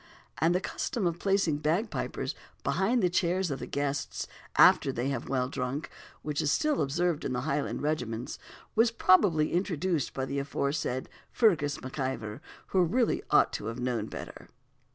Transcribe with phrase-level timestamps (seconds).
[0.39, 4.25] And the custom of placing bagpipers behind the chairs of the guests,
[4.57, 5.91] after they have well drunk,
[6.23, 8.39] which is still observed in Highland regiments,
[8.73, 14.49] was probably introduced by the aforesaid Fergus MacIvor, who really ought to have known better.